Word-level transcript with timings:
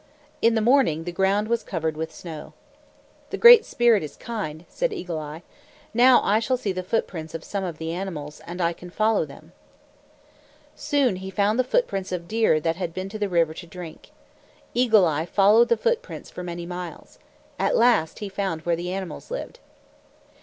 In 0.41 0.55
the 0.55 0.61
morning, 0.61 1.03
the 1.03 1.11
ground 1.11 1.47
was 1.47 1.61
covered 1.61 1.95
with 1.95 2.11
snow. 2.11 2.53
"The 3.29 3.37
Great 3.37 3.65
Spirit 3.65 4.01
is 4.01 4.15
kind," 4.17 4.65
said 4.67 4.91
Eagle 4.91 5.19
Eye. 5.19 5.43
"Now 5.93 6.23
I 6.23 6.39
shall 6.39 6.57
see 6.57 6.71
the 6.71 6.81
footprints 6.81 7.35
of 7.35 7.43
some 7.43 7.63
of 7.63 7.77
the 7.77 7.93
animals, 7.93 8.41
and 8.47 8.59
I 8.61 8.73
can 8.73 8.89
follow 8.89 9.25
them." 9.25 9.51
Soon 10.75 11.17
he 11.17 11.29
found 11.29 11.59
the 11.59 11.63
footprints 11.63 12.11
of 12.11 12.27
deer 12.27 12.59
that 12.59 12.77
had 12.77 12.95
been 12.95 13.09
to 13.09 13.19
the 13.19 13.29
river 13.29 13.53
to 13.53 13.67
drink. 13.67 14.09
Eagle 14.73 15.05
Eye 15.05 15.27
followed 15.27 15.69
the 15.69 15.77
footprints 15.77 16.31
for 16.31 16.41
many 16.41 16.65
miles. 16.65 17.19
At 17.59 17.77
last 17.77 18.17
he 18.17 18.27
found 18.27 18.61
where 18.61 18.75
the 18.75 18.91
animals 18.91 19.29
lived. 19.29 19.59